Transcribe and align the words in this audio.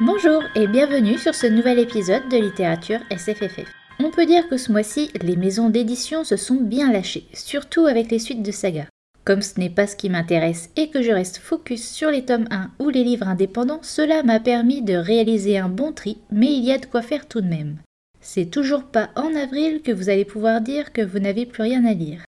Bonjour 0.00 0.44
et 0.54 0.68
bienvenue 0.68 1.18
sur 1.18 1.34
ce 1.34 1.48
nouvel 1.48 1.80
épisode 1.80 2.28
de 2.28 2.36
littérature 2.36 3.00
SFFF. 3.10 3.66
On 3.98 4.12
peut 4.12 4.26
dire 4.26 4.48
que 4.48 4.56
ce 4.56 4.70
mois-ci, 4.70 5.10
les 5.22 5.34
maisons 5.34 5.70
d'édition 5.70 6.22
se 6.22 6.36
sont 6.36 6.54
bien 6.54 6.92
lâchées, 6.92 7.26
surtout 7.34 7.84
avec 7.84 8.08
les 8.12 8.20
suites 8.20 8.44
de 8.44 8.52
saga. 8.52 8.86
Comme 9.24 9.42
ce 9.42 9.58
n'est 9.58 9.70
pas 9.70 9.88
ce 9.88 9.96
qui 9.96 10.08
m'intéresse 10.08 10.70
et 10.76 10.90
que 10.90 11.02
je 11.02 11.10
reste 11.10 11.38
focus 11.38 11.84
sur 11.84 12.12
les 12.12 12.24
tomes 12.24 12.46
1 12.52 12.70
ou 12.78 12.90
les 12.90 13.02
livres 13.02 13.26
indépendants, 13.26 13.80
cela 13.82 14.22
m'a 14.22 14.38
permis 14.38 14.82
de 14.82 14.94
réaliser 14.94 15.58
un 15.58 15.68
bon 15.68 15.90
tri, 15.90 16.18
mais 16.30 16.52
il 16.52 16.64
y 16.64 16.70
a 16.70 16.78
de 16.78 16.86
quoi 16.86 17.02
faire 17.02 17.26
tout 17.26 17.40
de 17.40 17.48
même. 17.48 17.78
C'est 18.20 18.52
toujours 18.52 18.84
pas 18.84 19.10
en 19.16 19.34
avril 19.34 19.82
que 19.82 19.90
vous 19.90 20.10
allez 20.10 20.24
pouvoir 20.24 20.60
dire 20.60 20.92
que 20.92 21.02
vous 21.02 21.18
n'avez 21.18 21.44
plus 21.44 21.64
rien 21.64 21.84
à 21.84 21.92
lire. 21.92 22.22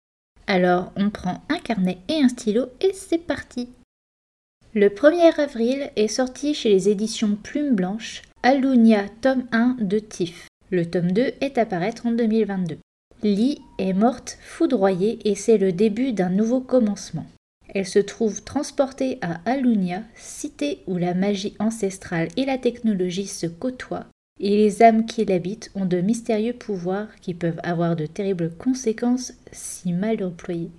Alors 0.48 0.90
on 0.96 1.10
prend 1.10 1.44
un 1.48 1.58
carnet 1.58 1.98
et 2.08 2.20
un 2.20 2.28
stylo 2.28 2.66
et 2.80 2.90
c'est 2.94 3.24
parti. 3.24 3.68
Le 4.72 4.86
1er 4.86 5.34
avril 5.40 5.90
est 5.96 6.06
sorti 6.06 6.54
chez 6.54 6.68
les 6.68 6.88
éditions 6.88 7.36
Plume 7.42 7.74
Blanche 7.74 8.22
Alunia 8.44 9.08
tome 9.20 9.42
1 9.50 9.78
de 9.80 9.98
Tiff. 9.98 10.46
Le 10.70 10.88
tome 10.88 11.10
2 11.10 11.32
est 11.40 11.58
à 11.58 11.66
paraître 11.66 12.06
en 12.06 12.12
2022. 12.12 12.78
Lee 13.24 13.58
est 13.78 13.92
morte 13.92 14.38
foudroyée 14.40 15.18
et 15.24 15.34
c'est 15.34 15.58
le 15.58 15.72
début 15.72 16.12
d'un 16.12 16.28
nouveau 16.28 16.60
commencement. 16.60 17.26
Elle 17.74 17.88
se 17.88 17.98
trouve 17.98 18.44
transportée 18.44 19.18
à 19.22 19.40
Alunia, 19.44 20.04
cité 20.14 20.84
où 20.86 20.98
la 20.98 21.14
magie 21.14 21.56
ancestrale 21.58 22.28
et 22.36 22.44
la 22.44 22.56
technologie 22.56 23.26
se 23.26 23.48
côtoient, 23.48 24.06
et 24.38 24.56
les 24.56 24.84
âmes 24.84 25.04
qui 25.04 25.24
l'habitent 25.24 25.72
ont 25.74 25.84
de 25.84 26.00
mystérieux 26.00 26.52
pouvoirs 26.52 27.08
qui 27.20 27.34
peuvent 27.34 27.60
avoir 27.64 27.96
de 27.96 28.06
terribles 28.06 28.52
conséquences 28.56 29.32
si 29.50 29.92
mal 29.92 30.22
employés. 30.22 30.70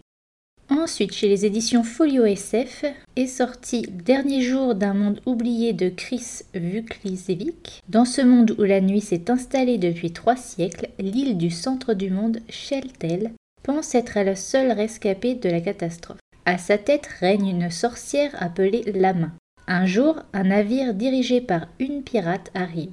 Ensuite, 0.71 1.13
chez 1.13 1.27
les 1.27 1.45
éditions 1.45 1.83
Folio 1.83 2.23
SF, 2.23 2.85
est 3.17 3.27
sorti 3.27 3.81
Dernier 3.91 4.41
jour 4.41 4.73
d'un 4.73 4.93
monde 4.93 5.19
oublié 5.25 5.73
de 5.73 5.89
Chris 5.89 6.43
Vuklisevic. 6.53 7.83
Dans 7.89 8.05
ce 8.05 8.21
monde 8.21 8.55
où 8.57 8.63
la 8.63 8.79
nuit 8.79 9.01
s'est 9.01 9.29
installée 9.29 9.77
depuis 9.77 10.13
trois 10.13 10.37
siècles, 10.37 10.87
l'île 10.97 11.37
du 11.37 11.49
centre 11.49 11.93
du 11.93 12.09
monde, 12.09 12.39
Sheltel, 12.47 13.31
pense 13.63 13.95
être 13.95 14.17
la 14.21 14.37
seule 14.37 14.71
rescapée 14.71 15.35
de 15.35 15.49
la 15.49 15.59
catastrophe. 15.59 16.19
À 16.45 16.57
sa 16.57 16.77
tête 16.77 17.07
règne 17.19 17.49
une 17.49 17.69
sorcière 17.69 18.31
appelée 18.41 18.93
Lama. 18.95 19.31
Un 19.67 19.85
jour, 19.85 20.21
un 20.31 20.45
navire 20.45 20.93
dirigé 20.93 21.41
par 21.41 21.67
une 21.79 22.01
pirate 22.01 22.49
arrive. 22.55 22.91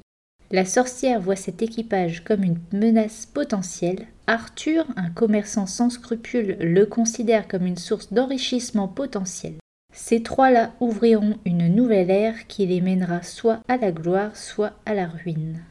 La 0.51 0.65
sorcière 0.65 1.21
voit 1.21 1.37
cet 1.37 1.63
équipage 1.63 2.25
comme 2.25 2.43
une 2.43 2.59
menace 2.73 3.25
potentielle. 3.25 4.09
Arthur, 4.29 4.85
un 4.97 5.09
commerçant 5.09 5.65
sans 5.65 5.89
scrupules, 5.89 6.59
le 6.61 6.85
considère 6.85 7.49
comme 7.49 7.65
une 7.65 7.79
source 7.79 8.13
d'enrichissement 8.13 8.87
potentiel. 8.87 9.55
Ces 9.95 10.23
trois-là 10.23 10.75
ouvriront 10.81 11.39
une 11.47 11.75
nouvelle 11.75 12.11
ère 12.11 12.47
qui 12.47 12.67
les 12.67 12.83
mènera 12.83 13.23
soit 13.23 13.61
à 13.69 13.79
la 13.79 13.91
gloire, 13.91 14.37
soit 14.37 14.75
à 14.85 14.93
la 14.93 15.07
ruine. 15.07 15.63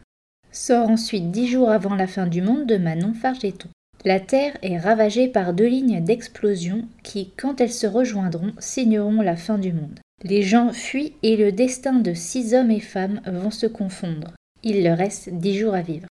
Sort 0.52 0.90
ensuite 0.90 1.30
dix 1.30 1.48
jours 1.48 1.70
avant 1.70 1.94
la 1.94 2.08
fin 2.08 2.26
du 2.26 2.42
monde 2.42 2.66
de 2.66 2.78
Manon 2.78 3.14
Fargeton. 3.14 3.70
La 4.04 4.20
Terre 4.20 4.58
est 4.64 4.80
ravagée 4.80 5.28
par 5.28 5.54
deux 5.54 5.68
lignes 5.68 6.04
d'explosion 6.04 6.88
qui, 7.04 7.34
quand 7.38 7.62
elles 7.62 7.72
se 7.72 7.86
rejoindront, 7.86 8.54
signeront 8.58 9.22
la 9.22 9.36
fin 9.36 9.60
du 9.60 9.72
monde. 9.72 10.00
Les 10.24 10.42
gens 10.42 10.74
fuient 10.74 11.14
et 11.22 11.38
le 11.38 11.52
destin 11.52 11.94
de 11.94 12.16
six 12.16 12.56
hommes 12.56 12.72
et 12.72 12.80
femmes 12.80 13.22
vont 13.28 13.52
se 13.52 13.68
confondre. 13.68 14.34
Il 14.64 14.84
leur 14.84 14.98
reste 14.98 15.30
dix 15.30 15.60
jours 15.60 15.76
à 15.76 15.82
vivre. 15.82 16.08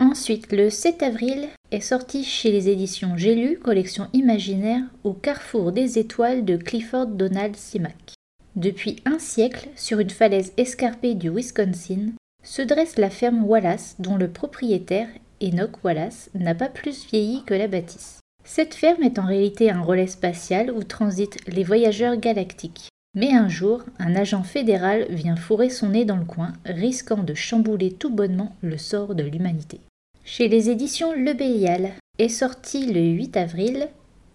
Ensuite, 0.00 0.52
le 0.52 0.70
7 0.70 1.02
avril 1.02 1.48
est 1.72 1.80
sorti 1.80 2.22
chez 2.22 2.52
les 2.52 2.68
éditions 2.68 3.16
J'ai 3.16 3.56
collection 3.56 4.06
imaginaire, 4.12 4.82
au 5.02 5.12
carrefour 5.12 5.72
des 5.72 5.98
étoiles 5.98 6.44
de 6.44 6.56
Clifford 6.56 7.06
Donald 7.06 7.56
Simac. 7.56 8.14
Depuis 8.54 9.02
un 9.04 9.18
siècle, 9.18 9.68
sur 9.74 9.98
une 9.98 10.10
falaise 10.10 10.52
escarpée 10.56 11.14
du 11.14 11.30
Wisconsin, 11.30 12.12
se 12.44 12.62
dresse 12.62 12.96
la 12.96 13.10
ferme 13.10 13.44
Wallace 13.44 13.96
dont 13.98 14.16
le 14.16 14.28
propriétaire, 14.28 15.08
Enoch 15.42 15.82
Wallace, 15.82 16.30
n'a 16.34 16.54
pas 16.54 16.68
plus 16.68 17.06
vieilli 17.06 17.42
que 17.44 17.54
la 17.54 17.66
bâtisse. 17.66 18.20
Cette 18.44 18.74
ferme 18.74 19.02
est 19.02 19.18
en 19.18 19.26
réalité 19.26 19.70
un 19.70 19.82
relais 19.82 20.06
spatial 20.06 20.70
où 20.70 20.84
transitent 20.84 21.38
les 21.48 21.64
voyageurs 21.64 22.16
galactiques. 22.16 22.88
Mais 23.14 23.32
un 23.32 23.48
jour, 23.48 23.82
un 23.98 24.14
agent 24.14 24.42
fédéral 24.42 25.06
vient 25.10 25.36
fourrer 25.36 25.70
son 25.70 25.90
nez 25.90 26.04
dans 26.04 26.16
le 26.16 26.24
coin, 26.24 26.52
risquant 26.64 27.22
de 27.22 27.34
chambouler 27.34 27.92
tout 27.92 28.10
bonnement 28.10 28.54
le 28.62 28.78
sort 28.78 29.14
de 29.14 29.22
l'humanité. 29.22 29.80
Chez 30.24 30.48
les 30.48 30.68
éditions 30.68 31.12
Le 31.14 31.32
Bélial 31.32 31.92
est 32.18 32.28
sorti 32.28 32.92
le 32.92 33.00
8 33.00 33.36
avril 33.36 33.88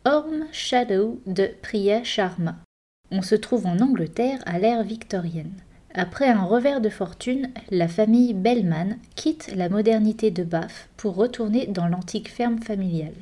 Orm 0.06 0.48
Shadow 0.52 1.22
de 1.28 1.50
Priya 1.62 2.04
Sharma. 2.04 2.56
On 3.12 3.22
se 3.22 3.36
trouve 3.36 3.68
en 3.68 3.80
Angleterre 3.80 4.42
à 4.46 4.58
l'ère 4.58 4.84
victorienne. 4.84 5.54
Après 5.94 6.28
un 6.28 6.44
revers 6.44 6.82
de 6.82 6.90
fortune, 6.90 7.52
la 7.70 7.88
famille 7.88 8.34
Bellman 8.34 8.98
quitte 9.16 9.54
la 9.56 9.70
modernité 9.70 10.32
de 10.32 10.44
Bath 10.44 10.90
pour 10.98 11.16
retourner 11.16 11.68
dans 11.68 11.88
l'antique 11.88 12.32
ferme 12.32 12.58
familiale. 12.58 13.14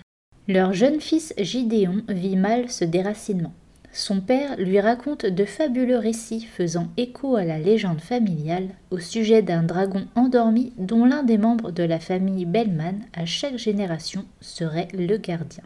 Leur 0.47 0.73
jeune 0.73 1.01
fils 1.01 1.33
Gideon 1.37 2.03
vit 2.07 2.37
mal 2.37 2.71
ce 2.71 2.85
déracinement. 2.85 3.53
Son 3.93 4.21
père 4.21 4.55
lui 4.57 4.79
raconte 4.79 5.25
de 5.25 5.43
fabuleux 5.43 5.97
récits 5.97 6.45
faisant 6.45 6.87
écho 6.95 7.35
à 7.35 7.43
la 7.43 7.59
légende 7.59 7.99
familiale 7.99 8.69
au 8.89 8.99
sujet 8.99 9.41
d'un 9.41 9.63
dragon 9.63 10.07
endormi 10.15 10.71
dont 10.77 11.05
l'un 11.05 11.23
des 11.23 11.37
membres 11.37 11.71
de 11.71 11.83
la 11.83 11.99
famille 11.99 12.45
Bellman 12.45 13.01
à 13.13 13.25
chaque 13.25 13.57
génération 13.57 14.25
serait 14.39 14.87
le 14.93 15.17
gardien. 15.17 15.63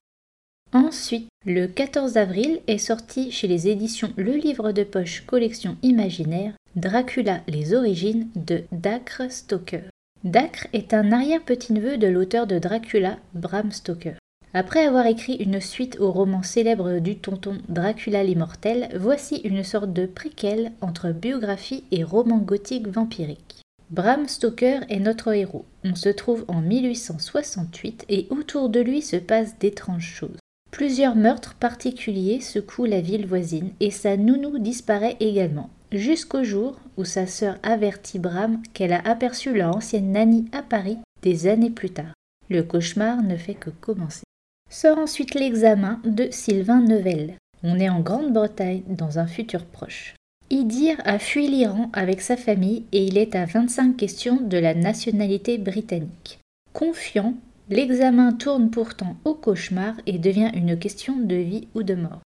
Ensuite, 0.74 1.30
le 1.46 1.68
14 1.68 2.18
avril 2.18 2.59
est 2.68 2.80
sorti 2.80 3.31
chez 3.31 3.47
les 3.47 3.68
éditions 3.68 4.12
Le 4.18 4.34
Livre 4.34 4.72
de 4.72 4.84
Poche 4.84 5.24
Collection 5.25 5.78
Imaginaire 5.84 6.53
Dracula 6.75 7.41
les 7.47 7.74
origines 7.74 8.28
de 8.35 8.64
Dacre 8.72 9.30
Stoker. 9.30 9.84
Dacre 10.24 10.68
est 10.74 10.96
un 10.96 11.12
arrière-petit-neveu 11.12 11.97
de 11.97 12.08
l'auteur 12.08 12.47
de 12.47 12.58
Dracula, 12.58 13.18
Bram 13.35 13.72
Stoker. 13.72 14.16
Après 14.58 14.86
avoir 14.86 15.06
écrit 15.06 15.34
une 15.34 15.60
suite 15.60 15.98
au 16.00 16.14
roman 16.14 16.42
célèbre 16.42 17.00
du 17.00 17.18
tonton 17.18 17.58
Dracula 17.68 18.24
l'immortel, 18.24 18.88
voici 18.98 19.42
une 19.44 19.66
sorte 19.66 19.92
de 19.92 20.06
préquel 20.06 20.72
entre 20.80 21.12
biographie 21.12 21.84
et 21.92 22.06
roman 22.06 22.38
gothique 22.38 22.88
vampirique. 22.88 23.64
Bram 23.90 24.30
Stoker 24.30 24.86
est 24.88 25.02
notre 25.02 25.34
héros. 25.34 25.66
On 25.84 25.94
se 25.94 26.08
trouve 26.08 26.46
en 26.48 26.62
1868 26.62 28.06
et 28.08 28.28
autour 28.30 28.70
de 28.70 28.80
lui 28.80 29.02
se 29.02 29.18
passent 29.18 29.60
d'étranges 29.60 30.08
choses. 30.08 30.40
Plusieurs 30.72 31.18
meurtres 31.18 31.56
particuliers 31.56 32.40
secouent 32.40 32.86
la 32.86 33.02
ville 33.02 33.28
voisine 33.28 33.72
et 33.82 33.92
sa 33.92 34.16
nounou 34.16 34.58
disparaît 34.58 35.18
également, 35.20 35.70
jusqu'au 35.92 36.46
jour 36.46 36.80
où 36.96 37.04
sa 37.04 37.28
sœur 37.28 37.58
avertit 37.62 38.20
Bram 38.20 38.64
qu'elle 38.74 38.94
a 38.94 39.06
aperçu 39.06 39.54
leur 39.54 39.76
ancienne 39.76 40.14
nanny 40.14 40.46
à 40.54 40.62
Paris 40.62 41.00
des 41.24 41.48
années 41.48 41.70
plus 41.70 41.90
tard. 41.90 42.14
Le 42.50 42.64
cauchemar 42.64 43.22
ne 43.22 43.36
fait 43.36 43.56
que 43.56 43.70
commencer. 43.70 44.25
Sort 44.70 44.98
ensuite 44.98 45.36
l'examen 45.36 46.02
de 46.03 46.28
Sylvain 46.31 46.81
Neuvel. 46.81 47.36
On 47.64 47.80
est 47.80 47.90
en 47.90 48.02
Grande-Bretagne 48.02 48.84
dans 48.88 49.20
un 49.20 49.28
futur 49.28 49.66
proche. 49.66 50.16
Idir 50.50 50.98
a 51.06 51.18
fui 51.18 51.48
l'Iran 51.48 51.90
avec 51.94 52.22
sa 52.22 52.38
famille 52.38 52.84
et 52.92 53.03
il 53.06 53.18
est 53.18 53.36
à 53.36 53.46
25 53.46 53.98
questions 53.98 54.40
de 54.42 54.58
la 54.58 54.74
nationalité 54.74 55.58
britannique. 55.58 56.40
Confiant, 56.74 57.34
l'examen 57.70 58.34
tourne 58.34 58.70
pourtant 58.70 59.16
au 59.26 59.34
cauchemar 59.34 59.96
et 60.06 60.20
devient 60.20 60.52
une 60.53 60.78
question 60.78 61.18
de 61.18 61.36
vie 61.36 61.68
ou 61.74 61.84
de 61.84 61.96
mort. 61.96 62.22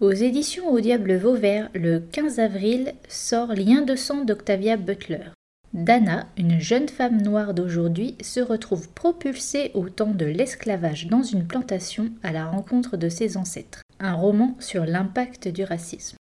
Aux 0.00 0.12
éditions 0.12 0.68
Au 0.68 0.80
Diable 0.80 1.16
Vauvert, 1.16 1.68
le 1.74 1.98
15 1.98 2.38
avril, 2.38 2.94
sort 3.08 3.52
Lien 3.52 3.82
de 3.82 3.96
sang 3.96 4.24
d'Octavia 4.24 4.76
Butler. 4.76 5.32
Dana, 5.74 6.26
une 6.38 6.58
jeune 6.58 6.88
femme 6.88 7.20
noire 7.20 7.52
d'aujourd'hui, 7.52 8.16
se 8.22 8.40
retrouve 8.40 8.88
propulsée 8.90 9.70
au 9.74 9.88
temps 9.88 10.12
de 10.12 10.24
l'esclavage 10.24 11.08
dans 11.08 11.22
une 11.22 11.46
plantation 11.46 12.10
à 12.22 12.32
la 12.32 12.46
rencontre 12.46 12.96
de 12.96 13.08
ses 13.08 13.36
ancêtres. 13.36 13.82
Un 14.00 14.14
roman 14.14 14.56
sur 14.60 14.86
l'impact 14.86 15.48
du 15.48 15.64
racisme. 15.64 16.16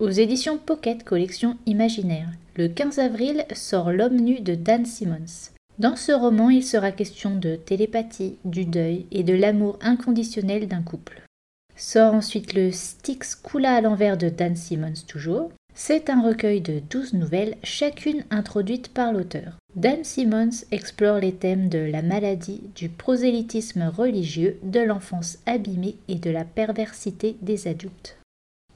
Aux 0.00 0.10
éditions 0.10 0.58
Pocket 0.58 1.04
Collection 1.04 1.56
Imaginaire, 1.66 2.30
le 2.56 2.68
15 2.68 2.98
avril 2.98 3.44
sort 3.54 3.92
L'homme 3.92 4.16
nu 4.16 4.40
de 4.40 4.54
Dan 4.54 4.84
Simmons. 4.84 5.50
Dans 5.78 5.96
ce 5.96 6.10
roman, 6.10 6.50
il 6.50 6.64
sera 6.64 6.90
question 6.90 7.36
de 7.36 7.54
télépathie, 7.54 8.36
du 8.44 8.64
deuil 8.64 9.06
et 9.12 9.22
de 9.22 9.34
l'amour 9.34 9.78
inconditionnel 9.80 10.66
d'un 10.66 10.82
couple. 10.82 11.22
Sort 11.76 12.14
ensuite 12.14 12.54
le 12.54 12.72
Styx 12.72 13.36
coula 13.36 13.76
à 13.76 13.80
l'envers 13.80 14.18
de 14.18 14.28
Dan 14.28 14.56
Simmons 14.56 15.04
toujours. 15.06 15.52
C'est 15.80 16.10
un 16.10 16.20
recueil 16.20 16.60
de 16.60 16.80
douze 16.90 17.14
nouvelles, 17.14 17.56
chacune 17.62 18.24
introduite 18.30 18.88
par 18.88 19.12
l'auteur. 19.12 19.58
Dan 19.76 20.02
Simmons 20.02 20.64
explore 20.72 21.18
les 21.18 21.32
thèmes 21.32 21.68
de 21.68 21.78
la 21.78 22.02
maladie, 22.02 22.62
du 22.74 22.88
prosélytisme 22.88 23.84
religieux, 23.96 24.58
de 24.64 24.80
l'enfance 24.80 25.38
abîmée 25.46 25.94
et 26.08 26.16
de 26.16 26.30
la 26.30 26.44
perversité 26.44 27.36
des 27.42 27.68
adultes. 27.68 28.18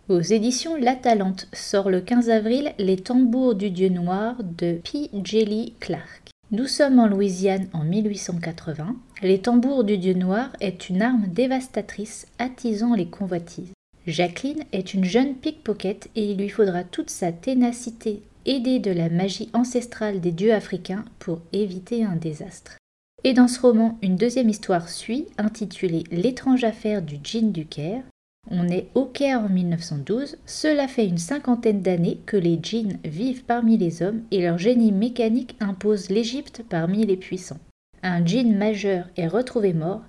Aux 0.08 0.20
éditions 0.20 0.76
La 0.76 0.94
Talente 0.94 1.48
sort 1.52 1.90
le 1.90 2.00
15 2.00 2.30
avril 2.30 2.72
Les 2.78 2.98
tambours 2.98 3.56
du 3.56 3.70
dieu 3.70 3.88
noir 3.88 4.36
de 4.44 4.78
P. 4.84 5.10
Jelly 5.24 5.74
Clark. 5.80 6.30
Nous 6.52 6.68
sommes 6.68 7.00
en 7.00 7.08
Louisiane 7.08 7.66
en 7.72 7.82
1880. 7.82 8.94
Les 9.22 9.40
tambours 9.40 9.82
du 9.82 9.98
dieu 9.98 10.14
noir 10.14 10.52
est 10.60 10.88
une 10.88 11.02
arme 11.02 11.26
dévastatrice 11.26 12.28
attisant 12.38 12.94
les 12.94 13.06
convoitises. 13.06 13.72
Jacqueline 14.06 14.64
est 14.72 14.94
une 14.94 15.04
jeune 15.04 15.34
pickpocket 15.34 16.10
et 16.16 16.30
il 16.30 16.38
lui 16.38 16.48
faudra 16.48 16.82
toute 16.82 17.10
sa 17.10 17.30
ténacité 17.30 18.22
aidé 18.46 18.80
de 18.80 18.90
la 18.90 19.08
magie 19.08 19.48
ancestrale 19.52 20.20
des 20.20 20.32
dieux 20.32 20.52
africains 20.52 21.04
pour 21.20 21.40
éviter 21.52 22.04
un 22.04 22.16
désastre. 22.16 22.76
Et 23.22 23.34
dans 23.34 23.46
ce 23.46 23.60
roman, 23.60 23.98
une 24.02 24.16
deuxième 24.16 24.48
histoire 24.48 24.88
suit, 24.88 25.26
intitulée 25.38 26.02
L'étrange 26.10 26.64
affaire 26.64 27.02
du 27.02 27.18
djinn 27.22 27.52
du 27.52 27.66
Caire. 27.66 28.02
On 28.50 28.68
est 28.68 28.88
au 28.96 29.04
Caire 29.04 29.42
en 29.42 29.48
1912, 29.48 30.36
cela 30.46 30.88
fait 30.88 31.06
une 31.06 31.18
cinquantaine 31.18 31.82
d'années 31.82 32.18
que 32.26 32.36
les 32.36 32.58
djinns 32.60 32.98
vivent 33.04 33.44
parmi 33.44 33.78
les 33.78 34.02
hommes 34.02 34.22
et 34.32 34.42
leur 34.42 34.58
génie 34.58 34.90
mécanique 34.90 35.54
impose 35.60 36.10
l'Égypte 36.10 36.64
parmi 36.68 37.06
les 37.06 37.16
puissants. 37.16 37.60
Un 38.02 38.26
djinn 38.26 38.56
majeur 38.56 39.08
est 39.16 39.28
retrouvé 39.28 39.72
mort, 39.72 40.02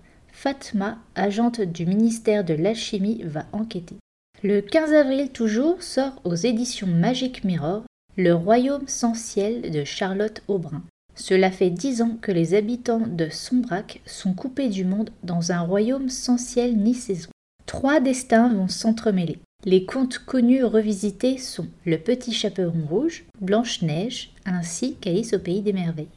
Fatma, 0.44 0.98
agente 1.16 1.62
du 1.62 1.86
ministère 1.86 2.44
de 2.44 2.54
l'Alchimie, 2.54 3.24
va 3.24 3.46
enquêter. 3.54 3.96
Le 4.44 4.60
15 4.60 4.92
avril 4.92 5.30
toujours 5.30 5.82
sort 5.82 6.20
aux 6.26 6.36
éditions 6.36 6.86
Magic 6.86 7.46
Mirror 7.46 7.84
Le 8.18 8.34
Royaume 8.34 8.86
sans 8.86 9.14
ciel 9.14 9.72
de 9.72 9.86
Charlotte 9.86 10.44
Aubrin. 10.50 10.84
Cela 11.16 11.50
fait 11.50 11.70
dix 11.70 12.02
ans 12.02 12.18
que 12.22 12.34
les 12.34 12.56
habitants 12.56 13.08
de 13.08 13.30
Sombrac 13.30 14.02
sont 14.06 14.34
coupés 14.34 14.68
du 14.68 14.84
monde 14.84 15.12
dans 15.24 15.54
un 15.54 15.62
royaume 15.62 16.10
sans 16.10 16.38
ciel 16.38 16.76
ni 16.76 16.94
saison. 16.94 17.30
Trois 17.66 18.02
destins 18.02 18.54
vont 18.54 18.68
s'entremêler. 18.68 19.40
Les 19.64 19.86
contes 19.86 20.18
connus 20.18 20.66
revisités 20.66 21.38
sont 21.38 21.68
Le 21.86 21.98
Petit 21.98 22.34
Chaperon 22.34 22.86
Rouge, 22.90 23.24
Blanche-Neige, 23.40 24.34
ainsi 24.44 24.96
qu'Alice 24.96 25.36
au 25.36 25.40
Pays 25.40 25.62
des 25.62 25.72
Merveilles. 25.72 26.10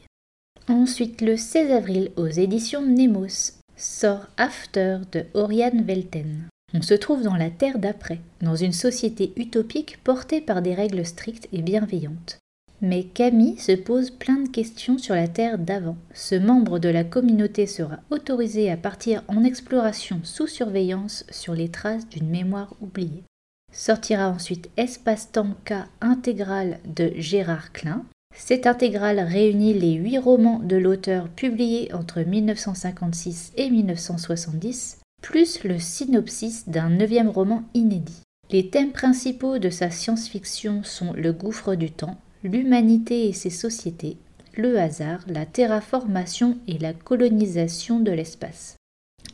Ensuite, 0.67 1.21
le 1.21 1.37
16 1.37 1.71
avril, 1.71 2.11
aux 2.17 2.27
éditions 2.27 2.85
Nemos, 2.85 3.56
sort 3.77 4.27
After 4.37 4.99
de 5.11 5.25
Oriane 5.33 5.83
Velten. 5.83 6.49
On 6.73 6.81
se 6.81 6.95
trouve 6.95 7.21
dans 7.21 7.35
la 7.35 7.49
Terre 7.49 7.79
d'après, 7.79 8.19
dans 8.41 8.55
une 8.55 8.73
société 8.73 9.31
utopique 9.37 10.03
portée 10.03 10.41
par 10.41 10.61
des 10.61 10.73
règles 10.73 11.05
strictes 11.05 11.47
et 11.53 11.61
bienveillantes. 11.61 12.39
Mais 12.81 13.03
Camille 13.05 13.57
se 13.57 13.71
pose 13.71 14.11
plein 14.11 14.41
de 14.41 14.49
questions 14.49 14.97
sur 14.97 15.15
la 15.15 15.27
Terre 15.27 15.57
d'avant. 15.57 15.97
Ce 16.13 16.35
membre 16.35 16.77
de 16.77 16.89
la 16.89 17.03
communauté 17.03 17.65
sera 17.65 17.99
autorisé 18.09 18.69
à 18.69 18.77
partir 18.77 19.23
en 19.27 19.43
exploration 19.43 20.19
sous 20.23 20.47
surveillance 20.47 21.25
sur 21.29 21.53
les 21.53 21.69
traces 21.69 22.07
d'une 22.09 22.29
mémoire 22.29 22.75
oubliée. 22.81 23.23
Sortira 23.71 24.29
ensuite 24.29 24.69
Espace-temps 24.77 25.55
K 25.65 25.73
intégral 26.01 26.79
de 26.85 27.11
Gérard 27.15 27.71
Klein. 27.71 28.05
Cette 28.37 28.67
intégrale 28.67 29.19
réunit 29.19 29.73
les 29.73 29.93
huit 29.93 30.19
romans 30.19 30.59
de 30.59 30.77
l'auteur 30.77 31.27
publiés 31.27 31.91
entre 31.93 32.21
1956 32.21 33.51
et 33.57 33.69
1970, 33.69 34.99
plus 35.21 35.63
le 35.63 35.79
synopsis 35.79 36.69
d'un 36.69 36.89
neuvième 36.89 37.29
roman 37.29 37.63
inédit. 37.73 38.21
Les 38.49 38.69
thèmes 38.69 38.91
principaux 38.91 39.57
de 39.57 39.69
sa 39.69 39.89
science-fiction 39.89 40.83
sont 40.83 41.11
le 41.13 41.33
gouffre 41.33 41.75
du 41.75 41.91
temps, 41.91 42.17
l'humanité 42.43 43.27
et 43.27 43.33
ses 43.33 43.49
sociétés, 43.49 44.17
le 44.55 44.79
hasard, 44.79 45.25
la 45.27 45.45
terraformation 45.45 46.57
et 46.67 46.77
la 46.77 46.93
colonisation 46.93 47.99
de 47.99 48.11
l'espace. 48.11 48.77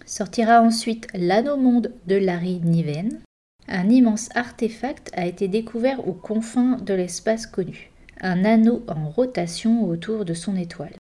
Sortira 0.06 0.62
ensuite 0.62 1.08
L'Anneau 1.14 1.58
Monde 1.58 1.92
de 2.08 2.16
Larry 2.16 2.62
Niven. 2.64 3.20
Un 3.68 3.90
immense 3.90 4.30
artefact 4.36 5.12
a 5.14 5.26
été 5.26 5.48
découvert 5.48 6.08
aux 6.08 6.14
confins 6.14 6.78
de 6.78 6.94
l'espace 6.94 7.46
connu, 7.46 7.92
un 8.24 8.46
anneau 8.46 8.84
en 8.88 9.10
rotation 9.10 9.84
autour 9.84 10.26
de 10.26 10.34
son 10.34 10.56
étoile. 10.56 10.96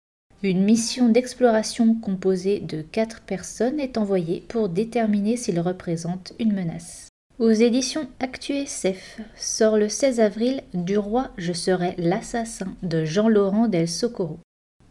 Une 0.42 0.64
mission 0.64 1.10
d'exploration 1.10 1.94
composée 1.96 2.62
de 2.62 2.82
quatre 2.82 3.22
personnes 3.22 3.80
est 3.80 3.98
envoyée 3.98 4.44
pour 4.48 4.70
déterminer 4.70 5.36
s'il 5.36 5.60
représente 5.60 6.34
une 6.40 6.54
menace. 6.54 7.10
Aux 7.40 7.52
éditions 7.52 8.08
ActuSF 8.20 9.20
sort 9.36 9.78
le 9.78 9.90
16 9.90 10.20
avril 10.22 10.62
Du 10.74 10.98
roi, 10.98 11.32
je 11.38 11.54
serai 11.54 11.94
l'assassin 11.98 12.74
de 12.84 13.04
Jean-Laurent 13.04 13.68
del 13.68 13.88
Socorro. 13.88 14.40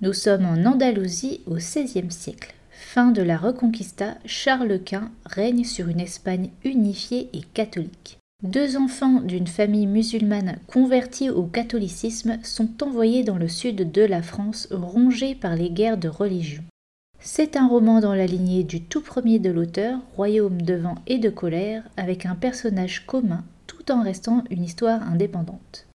Nous 0.02 0.12
sommes 0.12 0.44
en 0.44 0.70
Andalousie 0.70 1.40
au 1.46 1.54
XVIe 1.54 2.10
siècle. 2.10 2.54
Fin 2.70 3.10
de 3.10 3.22
la 3.22 3.36
Reconquista, 3.36 4.16
Charles 4.24 4.80
Quint 4.84 5.10
règne 5.26 5.64
sur 5.64 5.88
une 5.88 6.00
Espagne 6.00 6.50
unifiée 6.64 7.28
et 7.32 7.42
catholique. 7.52 8.18
Deux 8.44 8.76
enfants 8.76 9.20
d'une 9.20 9.48
famille 9.48 9.88
musulmane 9.88 10.58
convertis 10.68 11.28
au 11.28 11.42
catholicisme 11.42 12.38
sont 12.44 12.84
envoyés 12.84 13.24
dans 13.24 13.36
le 13.36 13.48
sud 13.48 13.90
de 13.90 14.02
la 14.02 14.22
France 14.22 14.68
rongés 14.70 15.34
par 15.34 15.56
les 15.56 15.70
guerres 15.70 15.98
de 15.98 16.08
religion. 16.08 16.62
C'est 17.18 17.56
un 17.56 17.66
roman 17.66 18.00
dans 18.00 18.14
la 18.14 18.26
lignée 18.26 18.62
du 18.62 18.80
tout 18.80 19.00
premier 19.00 19.40
de 19.40 19.50
l'auteur, 19.50 19.98
Royaume 20.14 20.62
de 20.62 20.74
vent 20.74 20.94
et 21.08 21.18
de 21.18 21.30
colère, 21.30 21.82
avec 21.96 22.26
un 22.26 22.36
personnage 22.36 23.06
commun 23.06 23.44
tout 23.66 23.90
en 23.90 24.04
restant 24.04 24.44
une 24.50 24.62
histoire 24.62 25.02
indépendante. 25.02 25.88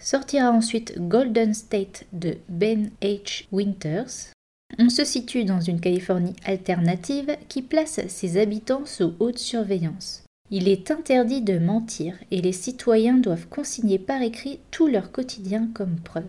Sortira 0.00 0.50
ensuite 0.50 0.98
Golden 0.98 1.54
State 1.54 2.06
de 2.12 2.38
Ben 2.48 2.90
H. 3.02 3.46
Winters. 3.52 4.32
On 4.80 4.88
se 4.88 5.04
situe 5.04 5.44
dans 5.44 5.60
une 5.60 5.80
Californie 5.80 6.34
alternative 6.44 7.36
qui 7.48 7.62
place 7.62 8.00
ses 8.08 8.36
habitants 8.36 8.84
sous 8.84 9.14
haute 9.20 9.38
surveillance. 9.38 10.23
Il 10.56 10.68
est 10.68 10.92
interdit 10.92 11.42
de 11.42 11.58
mentir 11.58 12.14
et 12.30 12.40
les 12.40 12.52
citoyens 12.52 13.18
doivent 13.18 13.48
consigner 13.48 13.98
par 13.98 14.22
écrit 14.22 14.60
tout 14.70 14.86
leur 14.86 15.10
quotidien 15.10 15.68
comme 15.74 15.96
preuve. 15.96 16.28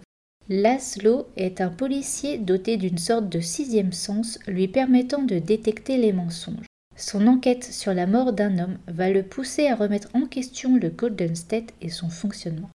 Laszlo 0.50 1.28
est 1.38 1.62
un 1.62 1.70
policier 1.70 2.40
doté 2.40 2.78
d'une 2.78 2.98
sorte 2.98 3.30
de 3.30 3.40
sixième 3.40 3.92
sens 3.92 4.40
lui 4.48 4.68
permettant 4.68 5.22
de 5.22 5.38
détecter 5.38 5.98
les 5.98 6.12
mensonges. 6.12 6.66
Son 6.96 7.28
enquête 7.28 7.66
sur 7.66 7.94
la 7.94 8.08
mort 8.08 8.34
d'un 8.34 8.58
homme 8.58 8.80
va 8.88 9.12
le 9.12 9.22
pousser 9.22 9.68
à 9.68 9.76
remettre 9.76 10.10
en 10.16 10.26
question 10.26 10.76
le 10.76 10.90
Golden 10.90 11.36
State 11.36 11.76
et 11.82 11.90
son 11.90 12.10
fonctionnement. 12.10 12.72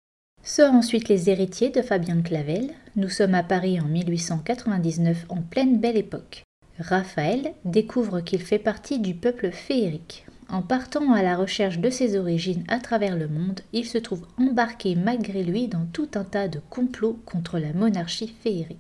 Sort 0.43 0.75
ensuite 0.75 1.09
Les 1.09 1.31
héritiers 1.31 1.71
de 1.71 1.81
Fabien 1.81 2.23
Clavel. 2.23 2.71
Nous 2.97 3.09
sommes 3.09 3.37
à 3.37 3.45
Paris 3.45 3.81
en 3.81 3.87
1899 3.87 5.27
en 5.29 5.43
pleine 5.43 5.79
belle 5.79 5.97
époque. 5.97 6.43
Raphaël 6.81 7.53
découvre 7.65 8.21
qu'il 8.21 8.43
fait 8.43 8.59
partie 8.59 8.99
du 8.99 9.15
peuple 9.15 9.53
féerique. 9.53 10.27
En 10.49 10.63
partant 10.63 11.13
à 11.13 11.23
la 11.23 11.37
recherche 11.37 11.79
de 11.79 11.91
ses 11.91 12.17
origines 12.17 12.65
à 12.69 12.79
travers 12.79 13.17
le 13.17 13.29
monde, 13.29 13.61
il 13.73 13.85
se 13.85 13.99
trouve 13.99 14.27
embarqué 14.39 14.95
malgré 14.95 15.43
lui 15.43 15.67
dans 15.67 15.87
tout 15.93 16.09
un 16.15 16.25
tas 16.25 16.49
de 16.49 16.61
complots 16.71 17.19
contre 17.27 17.59
la 17.59 17.73
monarchie 17.73 18.35
féerique. 18.43 18.79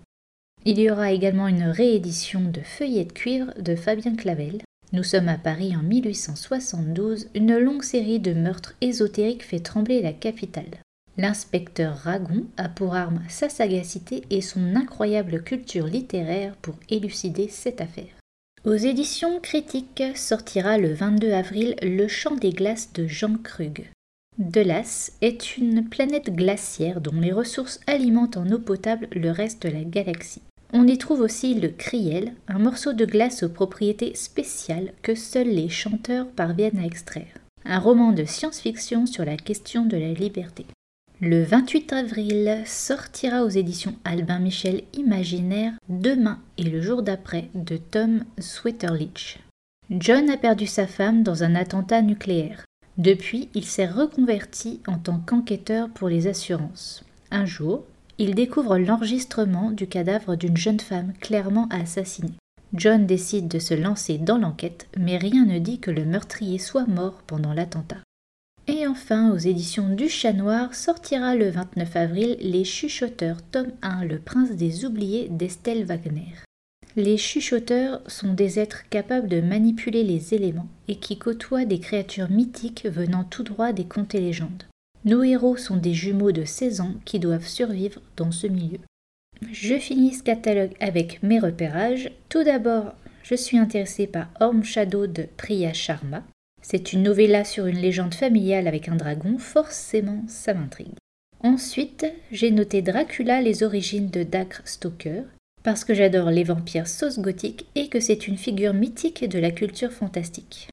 Il 0.64 0.78
y 0.78 0.90
aura 0.90 1.12
également 1.12 1.48
une 1.48 1.64
réédition 1.64 2.40
de 2.40 2.60
Feuillet 2.60 3.04
de 3.04 3.12
cuivre 3.12 3.52
de 3.60 3.74
Fabien 3.74 4.14
Clavel. 4.14 4.62
Nous 4.92 5.02
sommes 5.02 5.28
à 5.28 5.38
Paris 5.38 5.76
en 5.76 5.82
1872, 5.82 7.28
une 7.34 7.56
longue 7.56 7.82
série 7.82 8.20
de 8.20 8.32
meurtres 8.32 8.74
ésotériques 8.80 9.44
fait 9.44 9.60
trembler 9.60 10.00
la 10.00 10.12
capitale. 10.12 10.80
L'inspecteur 11.18 11.96
Ragon 11.96 12.46
a 12.56 12.68
pour 12.68 12.94
arme 12.94 13.22
sa 13.28 13.48
sagacité 13.48 14.22
et 14.30 14.40
son 14.40 14.76
incroyable 14.76 15.42
culture 15.42 15.86
littéraire 15.86 16.54
pour 16.62 16.74
élucider 16.90 17.48
cette 17.48 17.80
affaire. 17.80 18.15
Aux 18.66 18.74
éditions 18.74 19.38
critiques 19.38 20.02
sortira 20.16 20.76
le 20.76 20.92
22 20.92 21.30
avril 21.30 21.76
Le 21.82 22.08
Chant 22.08 22.34
des 22.34 22.50
glaces 22.50 22.92
de 22.94 23.06
Jean 23.06 23.36
Krug. 23.40 23.88
Delas 24.38 25.12
est 25.20 25.56
une 25.56 25.88
planète 25.88 26.34
glaciaire 26.34 27.00
dont 27.00 27.20
les 27.20 27.30
ressources 27.30 27.78
alimentent 27.86 28.36
en 28.36 28.50
eau 28.50 28.58
potable 28.58 29.06
le 29.12 29.30
reste 29.30 29.62
de 29.62 29.68
la 29.68 29.84
galaxie. 29.84 30.42
On 30.72 30.88
y 30.88 30.98
trouve 30.98 31.20
aussi 31.20 31.54
le 31.54 31.68
kriel, 31.68 32.32
un 32.48 32.58
morceau 32.58 32.92
de 32.92 33.04
glace 33.04 33.44
aux 33.44 33.48
propriétés 33.48 34.16
spéciales 34.16 34.94
que 35.00 35.14
seuls 35.14 35.46
les 35.46 35.68
chanteurs 35.68 36.26
parviennent 36.26 36.80
à 36.80 36.86
extraire. 36.86 37.38
Un 37.64 37.78
roman 37.78 38.10
de 38.10 38.24
science-fiction 38.24 39.06
sur 39.06 39.24
la 39.24 39.36
question 39.36 39.84
de 39.84 39.96
la 39.96 40.12
liberté. 40.12 40.66
Le 41.22 41.42
28 41.44 41.94
avril 41.94 42.62
sortira 42.66 43.42
aux 43.42 43.48
éditions 43.48 43.94
Albin 44.04 44.38
Michel 44.38 44.82
Imaginaire 44.92 45.72
Demain 45.88 46.40
et 46.58 46.64
le 46.64 46.82
jour 46.82 47.02
d'après 47.02 47.48
de 47.54 47.78
Tom 47.78 48.24
Sweterlich. 48.38 49.38
John 49.88 50.28
a 50.28 50.36
perdu 50.36 50.66
sa 50.66 50.86
femme 50.86 51.22
dans 51.22 51.42
un 51.42 51.54
attentat 51.54 52.02
nucléaire. 52.02 52.66
Depuis, 52.98 53.48
il 53.54 53.64
s'est 53.64 53.86
reconverti 53.86 54.82
en 54.86 54.98
tant 54.98 55.18
qu'enquêteur 55.18 55.88
pour 55.88 56.10
les 56.10 56.26
assurances. 56.26 57.02
Un 57.30 57.46
jour, 57.46 57.84
il 58.18 58.34
découvre 58.34 58.76
l'enregistrement 58.76 59.70
du 59.70 59.86
cadavre 59.86 60.36
d'une 60.36 60.58
jeune 60.58 60.80
femme 60.80 61.14
clairement 61.22 61.66
assassinée. 61.70 62.34
John 62.74 63.06
décide 63.06 63.48
de 63.48 63.58
se 63.58 63.72
lancer 63.72 64.18
dans 64.18 64.36
l'enquête, 64.36 64.86
mais 64.98 65.16
rien 65.16 65.46
ne 65.46 65.60
dit 65.60 65.78
que 65.80 65.90
le 65.90 66.04
meurtrier 66.04 66.58
soit 66.58 66.86
mort 66.86 67.22
pendant 67.26 67.54
l'attentat. 67.54 68.02
Et 68.68 68.86
enfin, 68.86 69.30
aux 69.30 69.38
éditions 69.38 69.94
du 69.94 70.08
Chat 70.08 70.32
Noir 70.32 70.74
sortira 70.74 71.36
le 71.36 71.50
29 71.50 71.96
avril 71.96 72.36
Les 72.40 72.64
Chuchoteurs, 72.64 73.40
tome 73.42 73.72
1, 73.82 74.04
Le 74.04 74.18
Prince 74.18 74.50
des 74.50 74.84
Oubliés 74.84 75.28
d'Estelle 75.30 75.84
Wagner. 75.84 76.34
Les 76.96 77.18
chuchoteurs 77.18 78.00
sont 78.06 78.32
des 78.32 78.58
êtres 78.58 78.88
capables 78.88 79.28
de 79.28 79.42
manipuler 79.42 80.02
les 80.02 80.32
éléments 80.32 80.68
et 80.88 80.96
qui 80.96 81.18
côtoient 81.18 81.66
des 81.66 81.78
créatures 81.78 82.30
mythiques 82.30 82.86
venant 82.86 83.22
tout 83.22 83.42
droit 83.42 83.72
des 83.72 83.84
contes 83.84 84.14
et 84.14 84.20
légendes. 84.20 84.64
Nos 85.04 85.22
héros 85.22 85.58
sont 85.58 85.76
des 85.76 85.92
jumeaux 85.92 86.32
de 86.32 86.46
16 86.46 86.80
ans 86.80 86.94
qui 87.04 87.18
doivent 87.18 87.46
survivre 87.46 88.00
dans 88.16 88.32
ce 88.32 88.46
milieu. 88.46 88.78
Je 89.52 89.74
finis 89.74 90.14
ce 90.14 90.22
catalogue 90.22 90.74
avec 90.80 91.22
mes 91.22 91.38
repérages. 91.38 92.10
Tout 92.30 92.42
d'abord, 92.42 92.94
je 93.22 93.34
suis 93.34 93.58
intéressée 93.58 94.06
par 94.06 94.28
Orm 94.40 94.64
Shadow 94.64 95.06
de 95.06 95.26
Priya 95.36 95.74
Sharma. 95.74 96.24
C'est 96.68 96.92
une 96.92 97.04
novella 97.04 97.44
sur 97.44 97.66
une 97.66 97.78
légende 97.78 98.14
familiale 98.14 98.66
avec 98.66 98.88
un 98.88 98.96
dragon, 98.96 99.38
forcément 99.38 100.24
ça 100.26 100.52
m'intrigue. 100.52 100.96
Ensuite, 101.44 102.12
j'ai 102.32 102.50
noté 102.50 102.82
Dracula, 102.82 103.40
les 103.40 103.62
origines 103.62 104.10
de 104.10 104.24
Dacre 104.24 104.62
Stoker, 104.64 105.22
parce 105.62 105.84
que 105.84 105.94
j'adore 105.94 106.32
les 106.32 106.42
vampires 106.42 106.88
sauce 106.88 107.20
gothique 107.20 107.66
et 107.76 107.86
que 107.86 108.00
c'est 108.00 108.26
une 108.26 108.36
figure 108.36 108.74
mythique 108.74 109.28
de 109.28 109.38
la 109.38 109.52
culture 109.52 109.92
fantastique. 109.92 110.68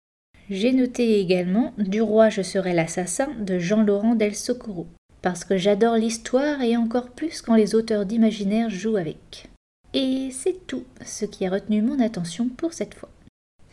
J'ai 0.49 0.73
noté 0.73 1.19
également 1.19 1.75
Du 1.77 2.01
roi 2.01 2.29
je 2.29 2.41
serai 2.41 2.73
l'assassin 2.73 3.29
de 3.39 3.59
Jean-Laurent 3.59 4.15
Del 4.15 4.33
Socorro, 4.33 4.87
parce 5.21 5.45
que 5.45 5.57
j'adore 5.57 5.97
l'histoire 5.97 6.63
et 6.63 6.75
encore 6.75 7.11
plus 7.11 7.43
quand 7.43 7.53
les 7.53 7.75
auteurs 7.75 8.07
d'imaginaire 8.07 8.71
jouent 8.71 8.97
avec. 8.97 9.47
Et 9.93 10.29
c'est 10.31 10.65
tout 10.65 10.85
ce 11.05 11.25
qui 11.25 11.45
a 11.45 11.51
retenu 11.51 11.83
mon 11.83 11.99
attention 11.99 12.49
pour 12.49 12.73
cette 12.73 12.95
fois. 12.95 13.12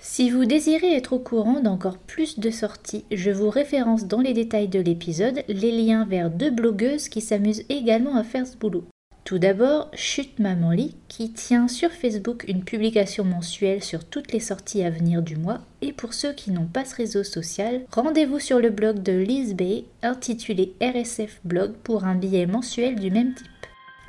Si 0.02 0.30
vous 0.30 0.46
désirez 0.46 0.94
être 0.94 1.12
au 1.12 1.18
courant 1.18 1.60
d'encore 1.60 1.98
plus 1.98 2.38
de 2.38 2.50
sorties, 2.50 3.04
je 3.10 3.30
vous 3.30 3.50
référence 3.50 4.06
dans 4.06 4.20
les 4.20 4.32
détails 4.32 4.68
de 4.68 4.80
l'épisode 4.80 5.44
les 5.46 5.72
liens 5.72 6.06
vers 6.06 6.30
deux 6.30 6.50
blogueuses 6.50 7.10
qui 7.10 7.20
s'amusent 7.20 7.64
également 7.68 8.16
à 8.16 8.24
faire 8.24 8.46
ce 8.46 8.56
boulot. 8.56 8.86
Tout 9.24 9.38
d'abord, 9.38 9.90
Chute 9.92 10.38
Maman 10.38 10.70
Lit, 10.70 10.96
qui 11.08 11.30
tient 11.32 11.68
sur 11.68 11.90
Facebook 11.90 12.46
une 12.48 12.64
publication 12.64 13.24
mensuelle 13.24 13.84
sur 13.84 14.04
toutes 14.04 14.32
les 14.32 14.40
sorties 14.40 14.82
à 14.82 14.90
venir 14.90 15.20
du 15.20 15.36
mois. 15.36 15.60
Et 15.82 15.92
pour 15.92 16.14
ceux 16.14 16.32
qui 16.32 16.50
n'ont 16.50 16.64
pas 16.64 16.86
ce 16.86 16.96
réseau 16.96 17.22
social, 17.22 17.82
rendez-vous 17.92 18.40
sur 18.40 18.58
le 18.58 18.70
blog 18.70 19.02
de 19.02 19.12
Liz 19.12 19.54
Bay, 19.54 19.84
intitulé 20.02 20.72
RSF 20.80 21.40
Blog, 21.44 21.74
pour 21.84 22.04
un 22.04 22.14
billet 22.14 22.46
mensuel 22.46 22.98
du 22.98 23.10
même 23.10 23.34
type. 23.34 23.46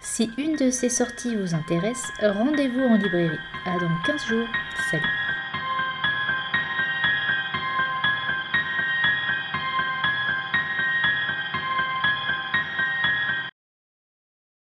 Si 0.01 0.29
une 0.38 0.55
de 0.55 0.71
ces 0.71 0.89
sorties 0.89 1.36
vous 1.36 1.53
intéresse, 1.53 2.03
rendez-vous 2.21 2.79
en 2.79 2.95
librairie. 2.95 3.38
À 3.65 3.77
dans 3.77 4.03
15 4.07 4.25
jours. 4.25 4.48
Salut 4.89 5.21